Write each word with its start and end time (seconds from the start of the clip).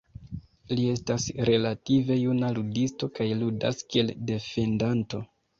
Li 0.77 0.85
estas 0.93 1.27
relative 1.49 2.17
juna 2.21 2.51
ludisto 2.57 3.11
kaj 3.21 3.31
ludas 3.43 3.87
kiel 3.93 4.11
defendanto. 4.33 5.25